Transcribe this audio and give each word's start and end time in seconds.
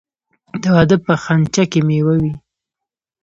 د 0.61 0.63
واده 0.75 0.97
په 1.05 1.13
خنچه 1.23 1.63
کې 1.71 1.79
میوه 1.87 2.15
وي. 2.21 2.33